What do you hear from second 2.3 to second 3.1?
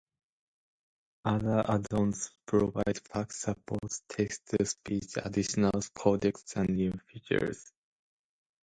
provide